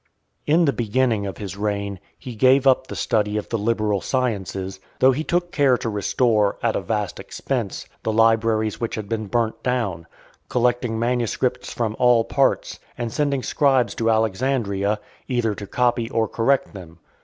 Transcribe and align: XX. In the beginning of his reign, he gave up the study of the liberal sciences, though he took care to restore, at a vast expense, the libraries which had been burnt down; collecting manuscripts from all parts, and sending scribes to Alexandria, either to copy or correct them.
XX. 0.47 0.53
In 0.55 0.65
the 0.65 0.73
beginning 0.73 1.27
of 1.27 1.37
his 1.37 1.55
reign, 1.55 1.99
he 2.17 2.33
gave 2.33 2.65
up 2.65 2.87
the 2.87 2.95
study 2.95 3.37
of 3.37 3.49
the 3.49 3.57
liberal 3.59 4.01
sciences, 4.01 4.79
though 4.97 5.11
he 5.11 5.23
took 5.23 5.51
care 5.51 5.77
to 5.77 5.89
restore, 5.89 6.57
at 6.63 6.75
a 6.75 6.81
vast 6.81 7.19
expense, 7.19 7.85
the 8.01 8.11
libraries 8.11 8.81
which 8.81 8.95
had 8.95 9.07
been 9.07 9.27
burnt 9.27 9.61
down; 9.61 10.07
collecting 10.49 10.97
manuscripts 10.97 11.71
from 11.71 11.95
all 11.99 12.23
parts, 12.23 12.79
and 12.97 13.13
sending 13.13 13.43
scribes 13.43 13.93
to 13.93 14.09
Alexandria, 14.09 14.99
either 15.27 15.53
to 15.53 15.67
copy 15.67 16.09
or 16.09 16.27
correct 16.27 16.73
them. 16.73 16.97